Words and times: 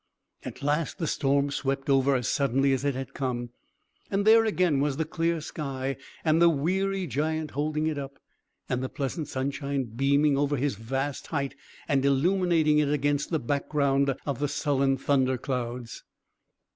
At 0.41 0.63
last, 0.63 0.97
the 0.97 1.05
storm 1.05 1.51
swept 1.51 1.87
over 1.87 2.15
as 2.15 2.27
suddenly 2.27 2.73
as 2.73 2.83
it 2.83 2.95
had 2.95 3.13
come. 3.13 3.51
And 4.09 4.25
there 4.25 4.45
again 4.45 4.79
was 4.79 4.97
the 4.97 5.05
clear 5.05 5.39
sky, 5.41 5.95
and 6.25 6.41
the 6.41 6.49
weary 6.49 7.05
giant 7.05 7.51
holding 7.51 7.85
it 7.85 7.99
up, 7.99 8.13
and 8.67 8.81
the 8.83 8.89
pleasant 8.89 9.27
sunshine 9.27 9.83
beaming 9.95 10.39
over 10.39 10.57
his 10.57 10.73
vast 10.73 11.27
height, 11.27 11.53
and 11.87 12.03
illuminating 12.03 12.79
it 12.79 12.89
against 12.91 13.29
the 13.29 13.37
background 13.37 14.15
of 14.25 14.39
the 14.39 14.47
sullen 14.47 14.97
thunder 14.97 15.37
clouds. 15.37 16.03